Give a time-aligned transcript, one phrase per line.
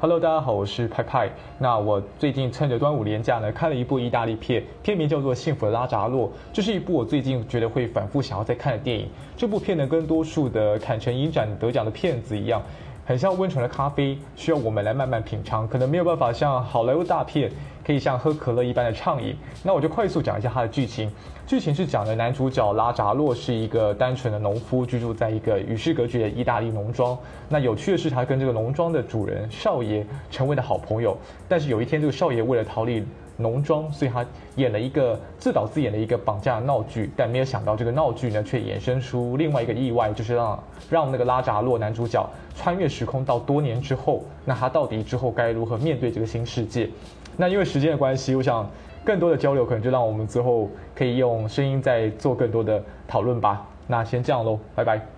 [0.00, 1.28] Hello，大家好，我是派派。
[1.58, 9.08] 那我最近趁着端午连假呢，看了一部意大利片，片名叫做《幸福的拉扎洛》，这是一部我最近觉得会反复想要再看的电影。
[9.36, 12.62] 这部片呢，跟多数的坎城影展得奖的片子一样。
[13.08, 17.50] 很像温醇的咖啡，需要我们来慢慢品尝，可能没有办法像好莱坞大片，
[17.82, 19.34] 可以像喝可乐一般的畅饮。
[19.62, 21.10] 那我就快速讲一下它的剧情。
[21.46, 27.16] 剧情是讲的男主角拉扎洛是一个单纯的农夫，居住在一个与世隔绝的意大利农庄。
[27.48, 31.16] 那有趣的是，他跟这个农庄的主人少爷成为了好朋友。
[31.48, 33.02] 但是有一天，这个少爷为了逃离。
[33.38, 46.90] 浓妆，所以他演了一个自导自演的一个绑架闹剧，但没有想到这个闹剧呢，却衍生出另外一个意外，就是让让那个拉扎洛男主角穿越时空到多年之后，那他到底之后该如何面对这个新世界？
[47.36, 48.68] 那因为时间的关系，我想
[49.04, 53.64] 更多的交流可能就让我们之后可以用声音再做更多的讨论吧。
[53.86, 55.17] 那先这样喽，拜拜。